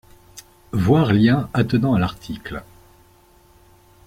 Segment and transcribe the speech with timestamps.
[0.73, 2.63] Voir lien attenant à l'article.